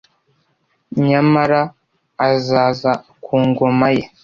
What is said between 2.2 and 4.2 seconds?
azaza ku ngoma ye,